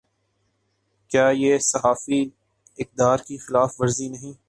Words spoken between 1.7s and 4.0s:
صحافی اقدار کی خلاف